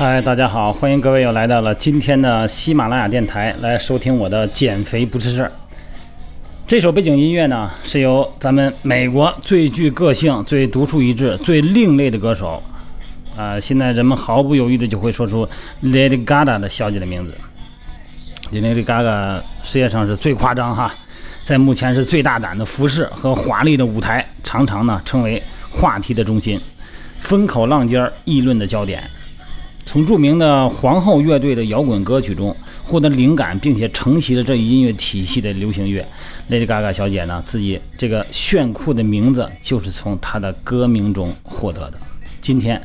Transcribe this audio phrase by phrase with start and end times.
[0.00, 5.52] 嗨，大家好，欢迎各位又来到了今天的喜马拉雅电台，来收听我的减肥不是事儿。
[6.66, 12.62] 这首背景音乐呢，是由咱们美国最具个性、最独树一帜、最另类的歌手，
[13.36, 15.46] 啊、现在人们毫不犹豫的就会说出
[15.82, 17.36] Lady Gaga 的小姐的名字。
[18.50, 20.94] Lady Gaga 世界上是最夸张哈，
[21.42, 26.58] 在目前是最大胆的服饰和华丽的舞台，常常呢成为话题的中心，
[27.18, 29.02] 风口浪尖儿议论的焦点。
[29.86, 36.06] 从著名的皇后乐队的摇滚歌曲中获得灵感，并且承袭了这一音乐体系的流行乐
[36.48, 41.98] ，Lady Gaga 小姐呢，自己这个炫酷的名字就是从她的歌名中获得的。
[42.40, 42.80] 今天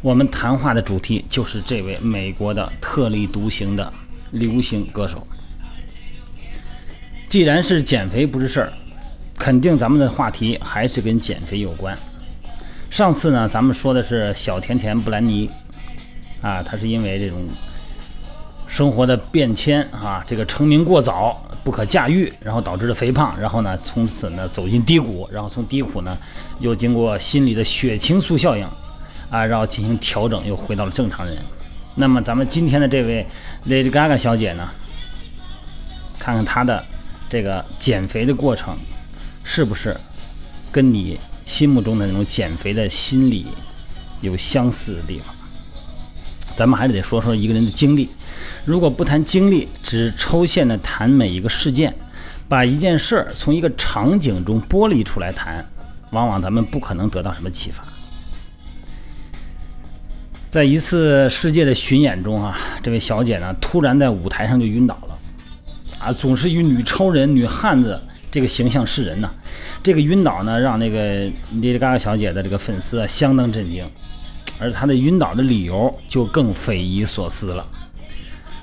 [0.00, 3.92] 我们谈话的主题就是这位美国的特立独行的
[4.30, 5.26] 流行歌手。
[7.28, 8.72] 既然是减肥不是事儿，
[9.38, 11.96] 肯定咱们的话题还是跟减肥有关。
[12.88, 15.50] 上次呢，咱们说的是小甜甜布兰妮。
[16.40, 17.46] 啊，他是因为这种
[18.66, 26.16] 生活的变迁啊，这个成名过早，不可驾驭，然后导致了肥胖，然后呢，从此呢走进低谷，然后从低谷呢
[26.60, 28.64] 又经过心理的血清素效应
[29.30, 31.36] 啊，然后进行调整，又回到了正常人。
[31.94, 33.26] 那么咱们今天的这位
[33.66, 34.68] Lady Gaga 小姐呢，
[36.18, 36.84] 看看她的
[37.28, 38.76] 这个减肥的过程，
[39.42, 39.96] 是不是
[40.70, 43.46] 跟你心目中的那种减肥的心理
[44.20, 45.34] 有相似的地方？
[46.58, 48.08] 咱们还得说说一个人的经历。
[48.64, 51.94] 如果不谈经历，只抽象的谈每一个事件，
[52.48, 55.64] 把一件事儿从一个场景中剥离出来谈，
[56.10, 57.84] 往往咱们不可能得到什么启发。
[60.50, 65.18] 在一次世界的巡演中啊，这位小姐呢突然在舞台上就晕倒了，
[66.00, 68.02] 啊，总是以女超人、女汉子
[68.32, 69.30] 这个形象示人呢。
[69.80, 73.88] 这个晕倒呢，让那个 Lady Gaga 小姐的这个粉丝啊相当震惊。
[74.58, 77.66] 而他的晕倒的理由就更匪夷所思了，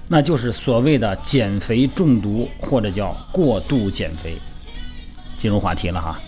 [0.08, 4.36] 那就是所谓的减肥中毒或者叫过度减肥。
[5.38, 6.20] 进入话题了哈，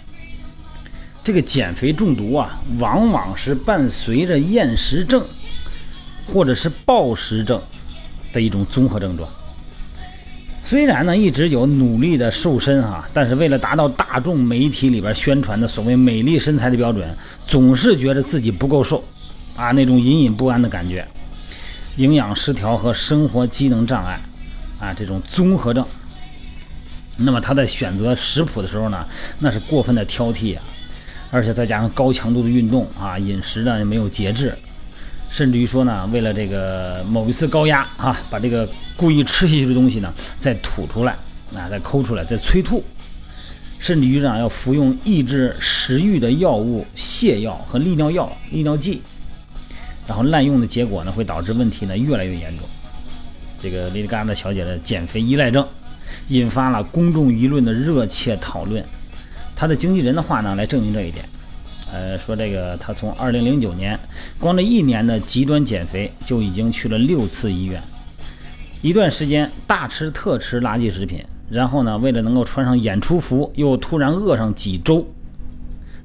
[1.24, 5.24] 这个减肥中毒啊，往往是伴随着厌食症
[6.28, 7.60] 或者是暴食症
[8.34, 9.28] 的一种综合症状。
[10.64, 17.10] 虽然呢一直有努力的瘦身哈，但是为了达到大众媒体里边宣传的所谓美丽身材的标准，
[17.46, 19.04] 总是觉得自己不够瘦。
[19.58, 21.06] 啊，那种隐隐不安的感觉，
[21.98, 24.22] 营养失调和生活机能障碍，
[24.80, 25.84] 啊，这种综合症。
[27.18, 29.04] 那么他在选择食谱的时候呢，
[29.40, 30.62] 那是过分的挑剔啊，
[31.32, 34.56] 而且再加上高强度的运动啊，饮食呢也没有节制，
[35.32, 41.14] 甚至于说呢，为了这个某一次高压啊，把这个故意吃下去的东西呢再吐出来，
[41.56, 42.84] 啊，再抠出来，再催吐，
[43.80, 49.02] 甚至于呢要服用抑制食欲的药物泻药和利尿药、利尿剂。
[50.08, 52.68] 然后滥用的结果呢，会导致问题呢越来越严重。
[53.62, 55.68] 这个 Lady Gaga 小姐的减肥依赖症，
[56.30, 58.84] 引发了公众舆论的热切讨论。
[59.56, 61.26] 她的经纪人的话呢，来证明这一点。
[61.92, 64.00] 呃，说这个她从2009年
[64.40, 67.82] 光这一年的极端减肥，就已经去了六次医院，
[68.82, 75.06] 一段时间大吃特吃垃圾食品，然后呢，为了能够穿上演出服，又突然饿上几周。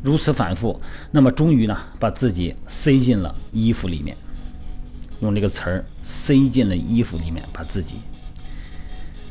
[0.03, 0.81] 如此反复，
[1.13, 4.17] 那么终于呢，把自己塞进了衣服里面。
[5.21, 7.97] 用这个词儿，塞进了衣服里面，把自己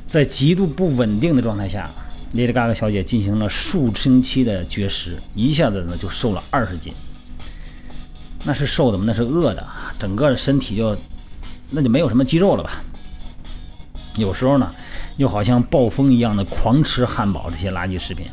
[0.08, 1.92] 在极度不稳定的状态下
[2.34, 6.94] ，Lady Gaga 小姐进行了数星期的绝食，一下子呢就瘦了二十斤。
[8.46, 9.04] 那是瘦的吗？
[9.06, 9.68] 那是饿的，
[10.00, 10.98] 整个身体就
[11.70, 12.82] 那就没有什么肌肉了吧？
[14.16, 14.74] 有时候呢，
[15.18, 18.28] 又好像暴风一样的狂吃汉堡这些垃圾食品。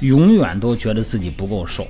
[0.00, 1.86] 永远都觉得自己不够瘦，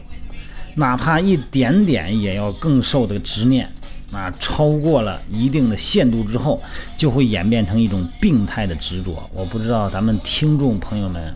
[0.74, 3.68] 哪怕一点点也要更瘦的执念，
[4.12, 6.62] 啊，超过了一定的限度之后，
[6.96, 9.28] 就会演变成一种病态的执着。
[9.32, 11.34] 我不知道咱们听众朋友们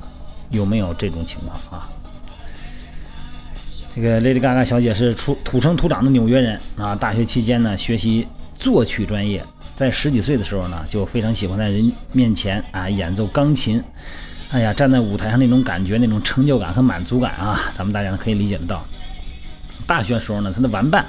[0.51, 1.89] 有没有这种情况啊？
[3.95, 8.27] 这个 Lady Gaga 小姐是出土生土长的纽约人啊，大学期间呢学习
[8.59, 9.45] 作曲专业，
[9.77, 13.81] 在十几岁的时候呢就非常喜欢在人面前啊演奏钢琴。
[14.51, 18.85] 哎呀，站在舞台上那种感觉，那种成就感和满足感啊，咱们大家可以理解得到。
[19.87, 21.05] 大学时候呢，他的玩伴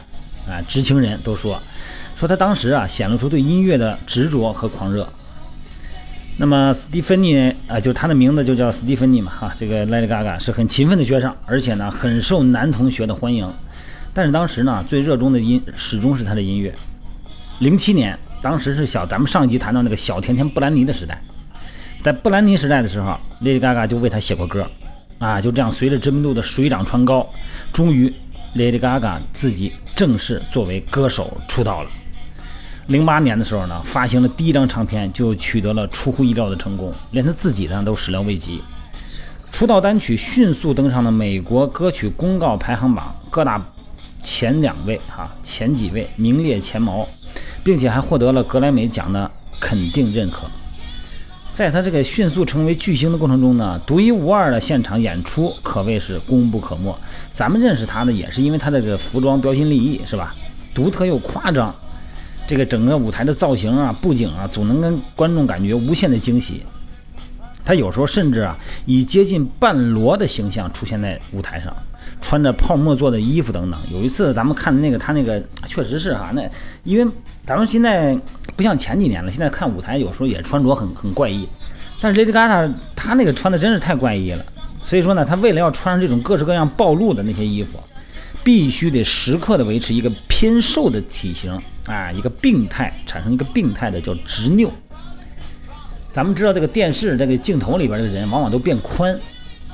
[0.47, 1.61] 啊，知情人都说，
[2.15, 5.07] 说他当时啊显露出对音乐的执着和狂热。
[6.37, 13.47] 那么斯蒂芬妮啊，就他的名字就叫斯蒂芬妮嘛，哈，这个 Lady Gaga 是很勤奋的学生，而且呢很受男同学的欢迎。
[14.13, 16.73] 但是当时呢，最热衷的音始终是他的音乐。
[17.59, 21.21] 零七年，当时是小咱们上集谈到那个小甜甜布兰妮的时代。
[22.05, 24.69] 在布兰妮时代的时候，Lady Gaga 就为他写过歌，
[25.17, 27.27] 啊，就这样随着知名度的水涨船高，
[27.73, 28.13] 终于
[28.55, 31.89] Lady Gaga 自己正式作为歌手出道了。
[32.85, 38.61] 零八年的时候呢，发行了第一张唱片，就取得了出乎意料的成功，连他自己呢都始料未及。
[39.51, 43.59] 出道单曲迅速登上了美国歌曲公告排行榜各大
[44.21, 47.03] 前两位，哈，前几位名列前茅，
[47.63, 50.43] 并且还获得了格莱美奖的肯定认可。
[51.55, 56.93] 在他这个迅速成为巨星的过程中呢，独一无二的现场演出可谓是功不可没。
[57.31, 60.35] 咱们认识他呢，也是因为他这个服装标新立异，是吧？
[60.73, 61.73] 独特又夸张。
[62.45, 66.61] 这个整个舞台的造型啊、布景啊，总能跟观众感觉无限的惊喜。
[67.63, 71.73] 他有时候甚至啊，以接近半裸的形象出现在舞台上，
[72.21, 73.79] 穿着泡沫做的衣服等等。
[73.91, 76.41] 有一次咱们看那个他那个，确实是哈，那
[76.83, 77.11] 因为
[77.45, 78.17] 咱们现在
[78.55, 81.47] 不像前几年了，现在看舞台有时候也穿着很很怪异。
[82.01, 84.45] 但是 Lady Gaga 她那个穿的真是太怪异了，
[84.83, 87.79] 所以说呢，她为了要穿上这种各式各样暴露的那些衣服，
[88.43, 91.59] 必须得时刻的维持一个偏瘦的体型。
[91.87, 94.71] 啊，一个病态产生一个病态的叫执拗。
[96.11, 99.15] 咱们知道这个电视这个镜头里边的人往往都变宽，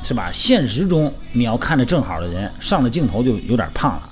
[0.04, 0.30] 是吧？
[0.32, 4.10] 现实中你要看着正好的人上了镜头就有点胖了。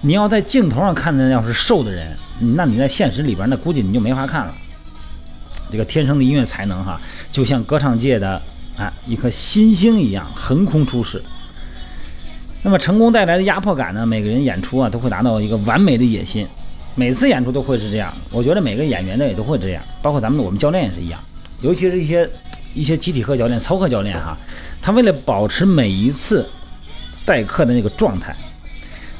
[0.00, 2.16] 你要在镜头上看的要是瘦的人，
[2.54, 4.54] 那你在现实里边那估计你就没法看了。
[5.70, 7.00] 这个天生的音乐才能哈，
[7.30, 8.40] 就像歌唱界的
[8.76, 11.22] 啊一颗新星一样横空出世。
[12.62, 14.06] 那么成功带来的压迫感呢？
[14.06, 16.46] 每个人演出啊都会达到一个完美的野心。
[16.94, 21.20] 每次演出都会是这样，我觉得每个演员呢也都会这样，包括咱们我们教练也是一样，
[21.60, 22.28] 尤其是一些
[22.74, 24.36] 一些集体课教练、操课教练哈，
[24.80, 26.48] 他为了保持每一次
[27.24, 28.34] 代课的那个状态，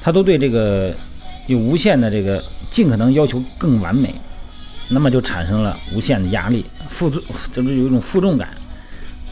[0.00, 0.94] 他都对这个
[1.46, 4.14] 有无限的这个尽可能要求更完美，
[4.88, 7.22] 那么就产生了无限的压力，负重
[7.52, 8.48] 就是有一种负重感。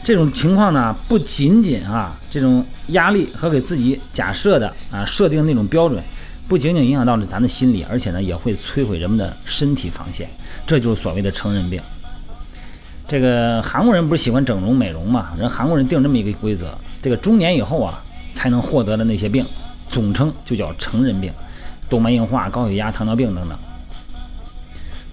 [0.03, 6.03] 这种情况呢，不仅仅啊这种压力和给自己假设的啊设定那种标准。
[6.47, 10.29] 不仅仅影响到了咱的心理，而且呢，也会摧毁人们的身体防线，
[10.65, 11.81] 这就是所谓的成人病。
[13.07, 15.31] 这个韩国人不是喜欢整容美容嘛？
[15.37, 19.45] 人韩国人定这么一个规则：这个中年以后啊，才能获得的那些病，
[19.87, 21.31] 总称就叫成人病，
[21.89, 23.57] 动脉硬化、高血压、糖尿病等等。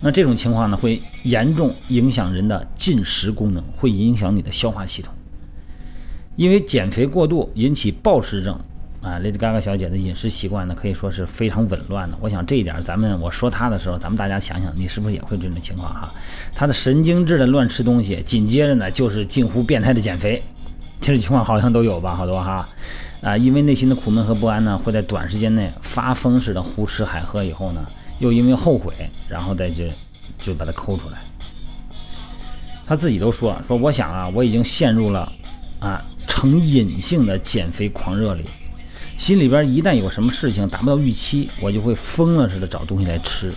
[0.01, 5.15] 那这种情况呢，会严重影响人的进食功能，会影响你的消化系统，
[6.35, 8.59] 因为减肥过度引起暴食症。
[9.05, 12.17] 啊，Lady Gaga 小姐的饮食习惯呢，可以说是非常紊乱的。
[12.23, 16.11] 我想这一点，咱们我说她的时候，咱们大家想想，你是不是也会这种情况哈？
[16.55, 20.43] 她的神经质的乱吃东西，紧接着呢就是近乎变态的减肥，
[21.03, 22.17] 这种情况好像都有吧？
[22.17, 22.67] 好多哈，
[23.21, 27.85] 啊，因为内心的苦闷和不安呢，会在短时间内发疯似的胡吃海喝，以后呢，
[28.21, 28.91] 又因为后悔，
[29.29, 29.85] 然后再就
[30.39, 31.19] 就把它抠出来。
[32.87, 35.31] 他自己都说说，我想啊，我已经陷入了
[35.79, 38.47] 啊成瘾性的减肥狂热里。
[39.17, 43.53] 心里边一旦有什么事情达不到预期，我就会疯了似的找东西来吃。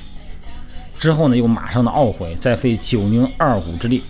[0.97, 4.01] 之后呢，又马上的懊悔，再费九牛二虎之力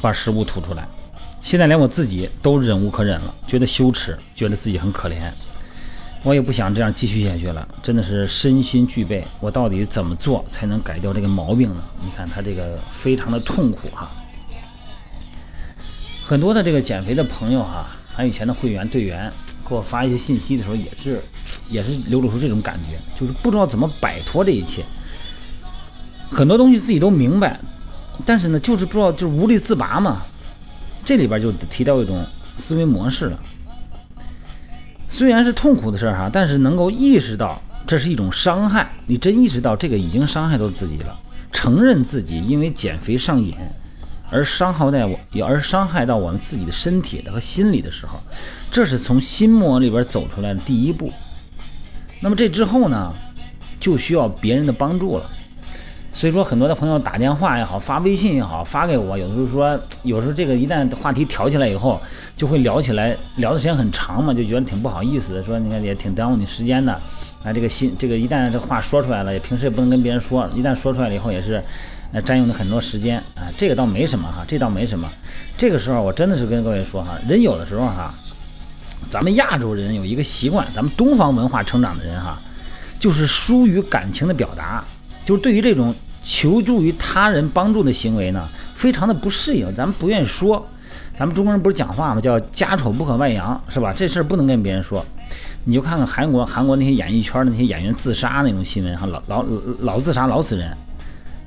[0.00, 0.86] 把食物吐出来。
[1.42, 5.16] 现在连我自己都忍无可忍了，觉得羞耻，觉得自己很可怜。
[6.22, 9.24] 我也不想这样继续下去了，真的是身心俱备。
[9.40, 11.82] 我到底怎么做才能改掉这个毛病呢？
[12.04, 14.10] 你看他这个非常的痛苦哈。
[16.24, 19.32] 很多的这个减肥的朋友哈，还有以前的会员队员。
[19.68, 21.20] 给我发一些信息的时候，也是，
[21.68, 24.84] 也是流露出这种感觉，就是不知道怎么摆脱这一切。
[26.30, 27.58] 很多东西自己都明白，
[28.24, 30.22] 但是呢，就是不知道，就是无力自拔嘛。
[31.04, 32.24] 这里边就提到一种
[32.56, 33.38] 思维模式了。
[35.08, 41.16] 虽然是痛苦的事儿哈，但是能够意识到这是一种伤害，你真意识到这个已经伤害到自己了，
[41.52, 43.54] 承认自己因为减肥上瘾。
[44.30, 48.20] 而伤害到我，而伤害到我们自己的身体的和心理的时候，
[48.70, 51.12] 这是从心魔里边走出来的第一步。
[52.20, 53.12] 那么这之后呢，
[53.78, 55.30] 就需要别人的帮助了。
[56.12, 62.00] 所以说，很多的朋友打电话也好，发微信也好，发给我，有的时候说，有时候这个一旦话题挑起来以后，
[62.34, 66.98] 就会聊起来，聊的时间很长嘛，就觉得挺不好意思的，说你看也挺耽误你时间的。
[67.46, 71.62] 啊，这个心，这个一旦这话说出来了，也平时也不能跟别人说，一旦说出来了以后，也是。
[72.12, 75.10] 呃，占用了很多时间啊，这个倒没什么哈，这倒没什么。
[75.58, 78.14] 这个时候我真的是跟各位说哈，人有的时候哈，
[79.08, 82.40] 咱们亚洲人有一个习惯，咱们东方文化成长的人哈，
[83.00, 84.84] 就是疏于感情的表达，
[85.26, 90.64] 就是对于这种求助于他人帮助的行为呢，非常的不适应，咱们不愿意说。
[91.18, 92.20] 咱们中国人不是讲话吗？
[92.20, 93.92] 叫家丑不可外扬，是吧？
[93.92, 95.04] 这事儿不能跟别人说。
[95.64, 99.44] 你就看看韩国，韩国那些演艺圈的那些演员自杀那种新闻哈，老老
[99.80, 100.76] 老自杀，老死人。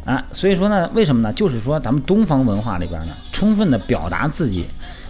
[0.06, 1.32] 啊，所以说呢，为什么呢？
[1.32, 4.66] 就是说咱们东方文化里边呢，充分的表达自己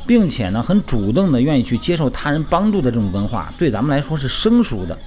[0.06, 4.98] 并且呢很主动的愿意去接受他人帮助的这种文化，对咱们来说是生疏的，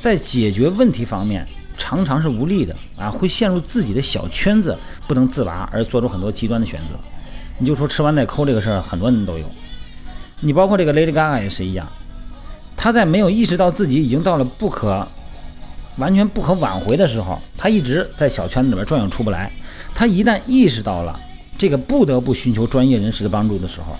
[0.00, 1.46] 在解决问题方面
[1.76, 4.74] 常常是无力的啊，会陷入自己的小圈子
[5.06, 6.98] 不能自拔，而做出很多极端的选择。
[7.60, 9.44] 你就说吃完再抠这个事儿，很多人都有。
[10.40, 11.86] 你包括这个 Lady Gaga 也是一样，
[12.74, 15.06] 她在没有意识到自己已经到了不可
[15.98, 19.52] 完全不可挽回的时候，她一直在小圈子里边转悠出不来。
[19.94, 21.20] 她一旦意识到了
[21.58, 23.94] 这个不得不寻求专业人士的帮助的时候，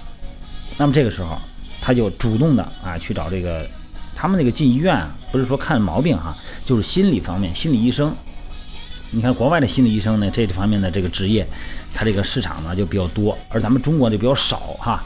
[0.78, 1.36] 那么这个时候
[1.82, 3.66] 她就主动的啊去找这个
[4.16, 8.14] 他们那个进医院啊，不是说看毛病哈，就是心理方面心理医生。
[9.12, 11.46] 你看国外的心理医生呢，这方面的这个职业，
[11.92, 15.02] 他这个市场呢就比较多，而咱们中国就比较少哈。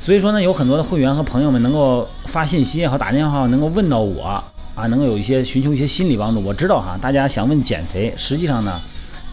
[0.00, 4.42] 所以说呢，有很多的会员和朋友们能够发信息也好，打电话能够问到我
[4.74, 6.42] 啊，能够有一些寻求一些心理帮助。
[6.42, 8.80] 我知道哈，大家想问减肥，实际上呢，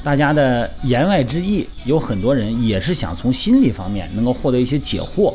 [0.03, 5.33] 大家的言外之意有很多人也是想从心理方面能够获得一些解惑。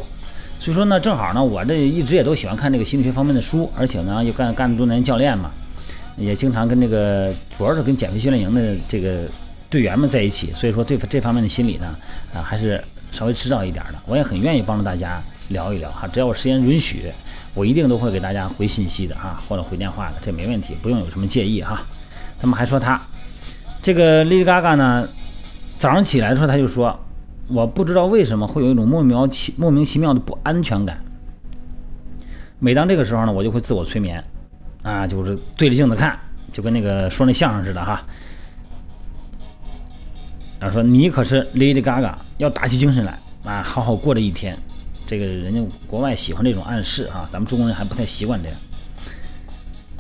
[0.61, 5.51] 所以说呢，正好呢，我这一直也都喜欢看这个心理学方面的书，而且呢又干干了多年教练嘛，
[6.17, 9.23] 也经常跟这个主要是跟减肥训练营的这个
[9.69, 11.95] 队员们在一起，所以说对这方面的心理呢，
[12.35, 12.83] 啊还是。
[13.13, 17.03] 稍微知道一点的，我也很愿意帮助大家聊一聊哈，只要我时间允许，
[17.55, 21.81] 我一定都会给大家回信息的哈，或者回电话的，这没问题，不用有什么介意哈。
[22.41, 23.01] 他们还说他
[23.81, 25.09] 这个 Lady Gaga 呢，
[25.79, 26.99] 早上起来的时候他就说，
[27.47, 30.99] 我不知道为什么会有一种莫名其莫名其妙的不安全感。
[32.59, 34.25] 每当这个时候呢，我就会自我催眠
[34.85, 36.17] 啊，就是对着镜子看，
[36.53, 38.05] 就跟那个说那相声似的哈。
[40.61, 44.57] 他说：“你可是 Lady Gaga，要打起精神来啊，好好过这一天。
[45.07, 48.59] 这个人家国外喜欢这种暗示啊，咱们中国人还不太习惯这样。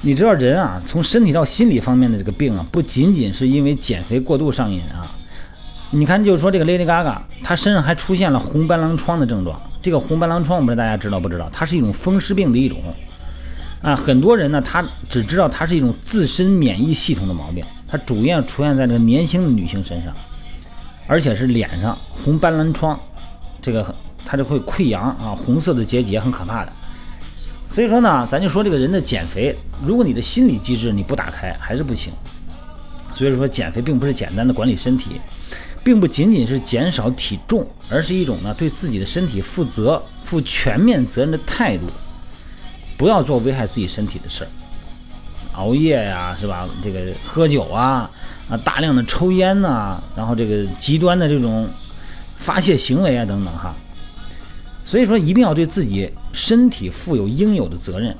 [0.00, 5.05] 你知道人啊，从身体到心理方面的这个病啊，不仅仅是因为减肥过度上瘾啊。
[5.91, 9.61] 你看，就是说这个 Lady Gaga，她身上还出现了红斑狼疮的症状。
[9.83, 11.49] 这个红斑狼疮，我不知道大家知道不知道？
[11.53, 12.79] 它是一种风湿病的一种
[13.85, 13.95] 啊。
[13.95, 20.12] 很多人呢，他只知道它是一种自身免疫系统的毛病，它主要出现在这个年轻的女性身上。”
[21.07, 22.99] 而且是脸上红斑狼疮，
[23.61, 26.73] 这个它就会溃疡啊，红色的结节很可怕的。
[27.71, 32.11] 所以说呢，咱就说这个人的减肥，如果你的心理机制你不打开，还是不行。
[33.14, 35.21] 所以说减肥并不是简单的管理身体，
[35.85, 41.85] 并不仅仅是减少体重，而是一种呢对自己的身体负责、负全面责任的态度。
[42.97, 44.49] 不要做危害自己身体的事儿，
[45.55, 46.69] 熬夜呀，是吧？
[46.83, 48.11] 这个喝酒啊。
[48.47, 51.67] 啊，大量的抽烟呐，然后这个极端的这种
[52.37, 53.75] 发泄行为啊，等等哈，
[54.85, 58.15] 所以说一定要对自己身体负有应有的责任。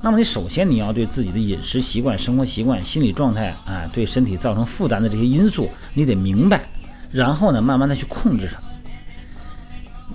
[0.00, 6.66] 那么你首先你要对自己的饮食习惯、生活习惯、心理状态啊，对身体造成负担的这些因素，你得明白，
[7.10, 8.58] 然后呢，慢慢的去控制它。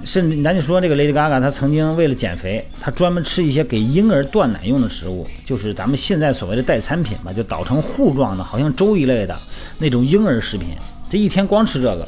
[0.04, 9.38] 甚至咱就说这个 Lady Gaga，她曾经为了减肥，她专门吃一些给婴儿断奶用的食物，就是咱们现在所谓的代餐品吧，就捣成糊状的，好像粥一类的
[9.78, 10.70] 那种婴儿食品。
[11.10, 12.08] 这一天光吃这个，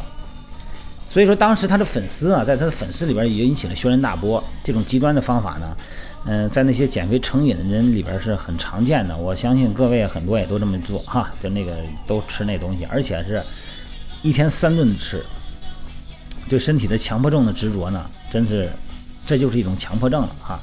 [1.09, 4.43] 所以说当时他的粉丝啊，在他的粉丝里边也引起了轩然大波。
[4.63, 5.77] 这种极端的方法呢，
[6.25, 9.15] 嗯，在那些减肥成瘾的人里边是很常见的。
[9.15, 11.75] 我相信各位很多也都这么做哈，就那个
[12.07, 13.43] 都吃那东西，而且是
[14.21, 15.21] 一天三顿吃。
[16.53, 18.69] 对身体的强迫症的执着呢，真是，
[19.25, 20.59] 这就是一种强迫症了哈。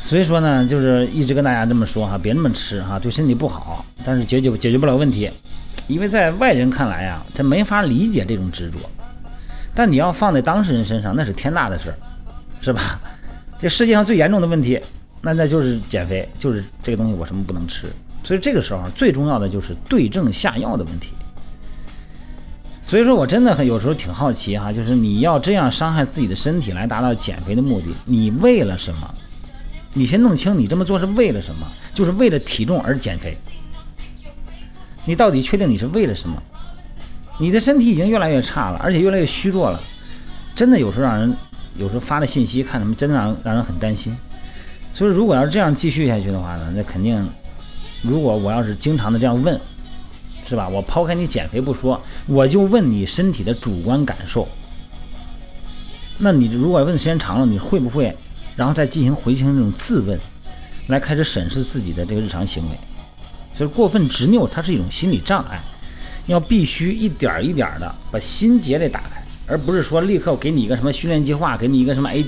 [0.00, 3.84] 所以说呢，就是一直跟大家这么说哈，别那么吃哈，对身体不好。
[4.04, 5.28] 但是解决解决不了问题，
[5.88, 8.78] 因为在外人看来呀，他没法理解这种执着。
[9.74, 11.98] 但你要放在当事人身上，那是天大的事儿，
[12.60, 13.00] 是吧？
[13.58, 14.80] 这世界上最严重的问题，
[15.22, 17.88] 那那就是减肥，就是这个东西我什么不能吃。
[18.22, 21.14] 所以这个时候最重要的就是对症下药的问题。
[22.82, 29.14] 所以说我真的很有时候挺好奇哈，就是你要这样伤害自己的身体来达到减肥的目的，你为了什么？
[29.92, 31.66] 你先弄清你这么做是为了什么？
[31.92, 33.36] 就是为了体重而减肥。
[35.04, 36.42] 你到底确定你是为了什么？
[37.38, 39.80] 你的身体已经越来越差了，而且越来越虚弱了，
[40.54, 41.34] 真的有时候让人
[41.76, 44.16] 有时候发的信息看他们真的让让人很担心。
[44.94, 47.24] 所以如果要是这样继续下去的话呢，那肯定，
[48.02, 49.60] 如果我要是经常的这样问。
[50.50, 50.68] 是吧？
[50.68, 54.48] 我抛开你减肥不说，我就问你身体的主观感受。
[56.18, 58.12] 那你如果问时间长了，你会不会，
[58.56, 60.18] 然后再进行回行这种自问，
[60.88, 62.76] 来开始审视自己的这个日常行为？
[63.56, 65.62] 所以过分执拗，它是一种心理障碍，
[66.26, 72.26] 要必须一点一点的把心结得打开，而不是说立刻给你一个什么训练计划，给你一个什么 A，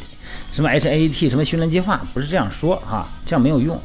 [0.52, 3.76] 什么 HAT 什么训练计划，不是这样说哈，这样没有用。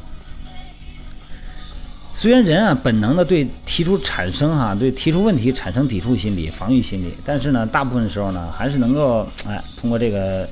[2.18, 10.44] 虽然人啊本能的对提出产生哈、对提出问题产生抵触心理、防御心理，但是呢，大部分时候呢，还是能够哎通过这个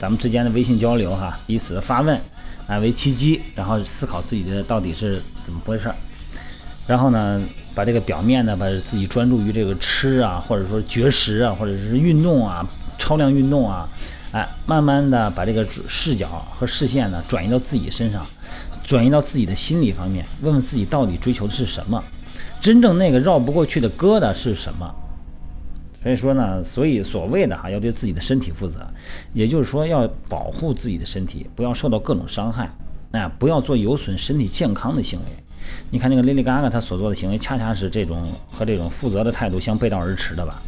[0.00, 2.18] 咱们之间的微信交流哈、彼此的发问
[2.66, 5.94] 啊为契机，然后思考自己的到底是怎么回事儿，
[6.86, 7.42] 然后呢，
[7.74, 13.86] 把这个表面呢，把自己专注于这个吃啊，或者说绝食啊，或者是运动啊、超量运动啊，
[14.32, 16.26] 哎，慢慢的把这个视角
[16.58, 18.26] 和视线呢转移到自己身上。
[18.86, 22.02] 转移到自己的心理方面，问问自己到底追求的是什么，
[22.60, 24.94] 真正那个绕不过去的疙瘩是什么。
[26.04, 28.86] 所以说呢，所以所谓的哈，要对自己的身体负责，
[29.32, 32.70] 也就是说要保护自己的身体，不要受到各种伤害，
[33.10, 35.24] 哎，不要做有损身体健康的行为。
[35.90, 40.62] 你看那个 Lady Gaga 她所做的行为，恰恰是这种和这种负责的态度相背道而驰的吧？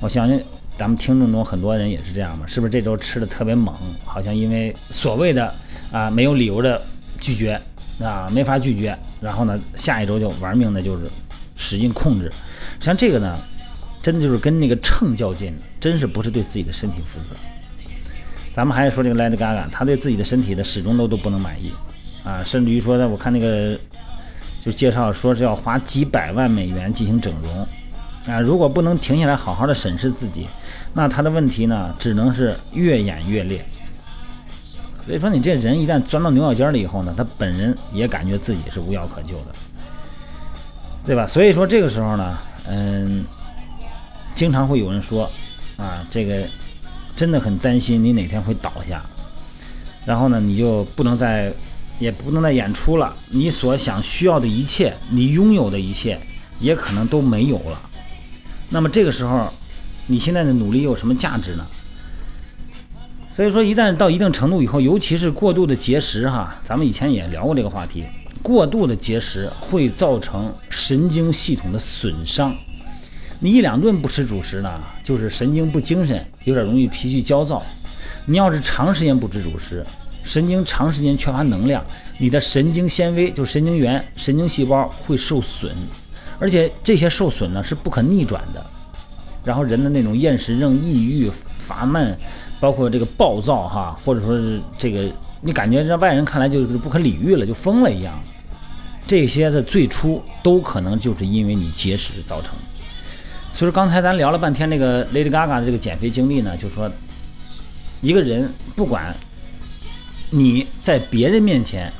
[0.00, 0.42] 我相信
[0.76, 2.44] 咱们听众中很多人也是这样吧？
[2.44, 3.72] 是不是这周吃的特别猛？
[4.04, 5.54] 好像因为所谓的
[5.92, 6.82] 啊没有理由的。
[7.20, 7.60] 拒绝
[8.00, 8.96] 啊，没法拒绝。
[9.20, 11.04] 然后呢，下一周就玩命的，就是
[11.56, 12.32] 使劲控制。
[12.80, 13.38] 像这个呢，
[14.00, 17.30] 真的就是跟那个秤较劲，真是不是对自己的身体负责。
[18.54, 21.70] 咱们还是说这个 Lady Gaga，他对自己的身体的始终都都不能满意
[22.24, 23.78] 啊，甚至于说呢，我看那个
[24.60, 27.68] 就介绍说是要花几百万美元进行整容
[28.26, 30.46] 啊，如果不能停下来好好的审视自己，
[30.94, 33.64] 那他的问题呢，只能是越演越烈。
[35.10, 39.46] 所以说，你这人一旦钻到牛角尖了以后呢，他本人也感觉自己是无药可救的，
[41.04, 41.26] 对吧？
[41.26, 42.38] 所以说这个时候呢，
[42.68, 43.24] 嗯，
[44.36, 45.28] 经常会有人说，
[45.76, 46.46] 啊，这个
[47.16, 49.02] 真的很担心你哪天会倒下，
[50.04, 51.52] 然后呢，你就不能再，
[51.98, 56.20] 也不能再演出了，你所想需要的一切，你拥有的一切，
[56.60, 57.80] 也可能都没有了。
[58.68, 59.52] 那么这个时候，
[60.06, 61.66] 你现在的努力有什么价值呢？
[63.40, 68.04] 所以说，一旦到一定程度以后，尤其是过度的节食，哈，咱们以前也聊过这个话题。
[68.42, 72.54] 过度的节食会造成神经系统的损伤。
[73.38, 77.62] 你一两顿不吃主食呢，就是神经不精神，有点容易脾气焦躁。
[78.26, 79.82] 你要是长时间不吃主食，
[80.22, 81.82] 神经长时间缺乏能量，
[82.18, 85.74] 你的神经纤维就神经元、神经细胞会受损，
[86.38, 88.62] 而且这些受损呢是不可逆转的。
[89.42, 92.14] 然后人的那种厌食症、抑郁、乏闷。
[92.60, 98.22] 包括这个暴躁哈，或者说是这个，你感觉让外人看来就是不可理喻了，就疯了一样。
[99.06, 102.54] 这些的最初都可能就是因为你节食造成。
[103.52, 106.88] 所以说刚才咱聊了半天那个 Lady Gaga 的这个减肥经历呢，就说
[108.02, 109.16] 一个人不管
[110.28, 111.90] 你在别人面前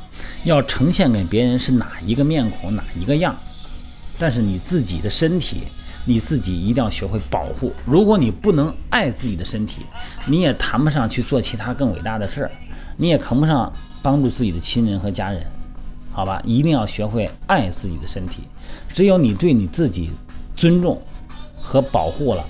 [0.44, 3.34] 要呈现给别人是哪一个面孔哪一个样，
[4.18, 5.62] 但是你自己的身体。
[6.04, 7.72] 你自己一定要学会保护。
[7.84, 9.82] 如果你不能爱自己的身体，
[10.26, 12.50] 你也谈不上去做其他更伟大的事儿，
[12.96, 15.44] 你也谈不上帮助自己的亲人和家人，
[16.12, 16.40] 好吧？
[16.44, 18.42] 一定要学会爱自己的身体。
[18.88, 20.10] 只有你对你自己
[20.56, 21.00] 尊重
[21.60, 22.44] 和保护了，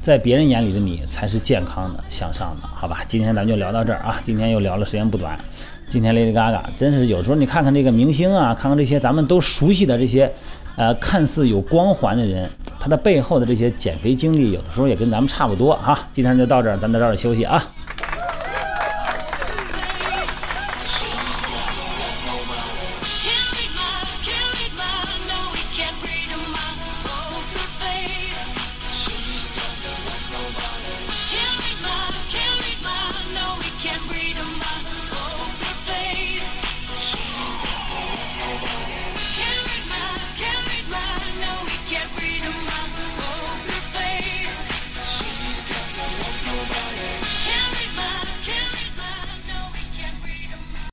[0.00, 3.04] 在别人眼里的你才是健康的、向上的，好吧？
[3.08, 4.20] 今天咱就聊到这儿啊！
[4.22, 5.38] 今天又聊了时间不短。
[5.88, 10.32] 今天 Lady Gaga 真是有时候你看看这个明星啊，看看这些咱们都熟悉的这些。
[10.76, 12.48] 呃，看似有光环的人，
[12.80, 15.98] 他的背后的这些减肥经历，有的时候也跟咱们差不多哈。
[16.12, 17.62] 今天就到这儿，咱们早点休息啊。